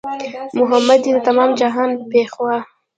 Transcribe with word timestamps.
محمد 0.59 0.99
دی 1.03 1.11
د 1.15 1.17
تمام 1.27 1.49
جهان 1.59 1.89
پېشوا 2.11 2.55